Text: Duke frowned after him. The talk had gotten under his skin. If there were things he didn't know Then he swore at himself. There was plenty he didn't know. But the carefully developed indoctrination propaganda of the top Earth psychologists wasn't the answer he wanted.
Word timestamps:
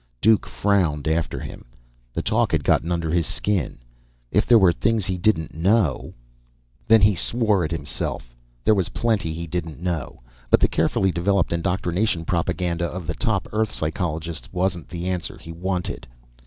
Duke 0.19 0.47
frowned 0.47 1.07
after 1.07 1.39
him. 1.39 1.63
The 2.11 2.23
talk 2.23 2.51
had 2.53 2.63
gotten 2.63 2.91
under 2.91 3.11
his 3.11 3.27
skin. 3.27 3.77
If 4.31 4.47
there 4.47 4.57
were 4.57 4.71
things 4.71 5.05
he 5.05 5.15
didn't 5.19 5.53
know 5.53 6.15
Then 6.87 7.01
he 7.01 7.13
swore 7.13 7.63
at 7.63 7.69
himself. 7.69 8.35
There 8.63 8.73
was 8.73 8.89
plenty 8.89 9.31
he 9.31 9.45
didn't 9.45 9.79
know. 9.79 10.23
But 10.49 10.59
the 10.59 10.67
carefully 10.67 11.11
developed 11.11 11.53
indoctrination 11.53 12.25
propaganda 12.25 12.85
of 12.87 13.05
the 13.05 13.13
top 13.13 13.47
Earth 13.53 13.71
psychologists 13.71 14.49
wasn't 14.51 14.89
the 14.89 15.05
answer 15.07 15.37
he 15.37 15.51
wanted. 15.51 16.07